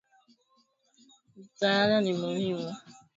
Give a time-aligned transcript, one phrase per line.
[1.37, 2.71] Mtaala ni muhimu